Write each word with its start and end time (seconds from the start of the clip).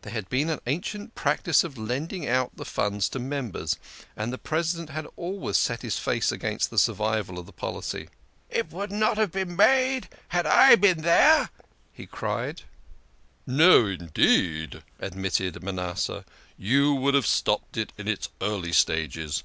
There 0.00 0.12
had 0.14 0.30
been 0.30 0.48
an 0.48 0.60
ancient 0.66 1.14
practice 1.14 1.62
of 1.62 1.76
lending 1.76 2.26
out 2.26 2.56
the 2.56 2.64
funds 2.64 3.10
to 3.10 3.18
members, 3.18 3.76
and 4.16 4.32
the 4.32 4.38
President 4.38 4.88
had 4.88 5.06
always 5.16 5.58
set 5.58 5.82
his 5.82 5.98
face 5.98 6.32
against 6.32 6.70
the 6.70 6.78
survival 6.78 7.38
of 7.38 7.44
the 7.44 7.52
policy." 7.52 8.08
It 8.58 8.70
would 8.70 8.90
not 8.90 9.18
have 9.18 9.32
been 9.32 9.54
made 9.54 10.08
had 10.28 10.46
I 10.46 10.76
been 10.76 11.02
there!" 11.02 11.50
he 11.92 12.06
cried. 12.06 12.62
"SORTING 13.46 13.58
HIS 13.58 13.58
COLLECTION 13.58 13.60
OF 13.60 13.98
PRINTS." 13.98 13.98
"No, 13.98 14.04
indeed," 14.22 14.82
admitted 14.98 15.62
Manasseh. 15.62 16.24
"You 16.56 16.94
would 16.94 17.12
have 17.12 17.26
stopped 17.26 17.76
it 17.76 17.92
in 17.98 18.08
its 18.08 18.30
early 18.40 18.72
stages. 18.72 19.44